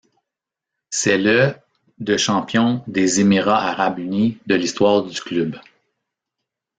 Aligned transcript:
C'est 0.89 1.19
le 1.19 1.53
de 1.99 2.17
champion 2.17 2.83
des 2.87 3.19
Émirats 3.19 3.63
arabes 3.69 3.99
unis 3.99 4.39
de 4.47 4.55
l'histoire 4.55 5.03
du 5.03 5.21
club. 5.21 5.59